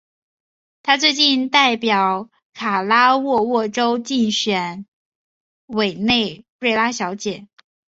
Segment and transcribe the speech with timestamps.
[0.81, 4.87] 她最近代表卡拉沃沃州竞选
[5.67, 7.47] 委内瑞拉小姐。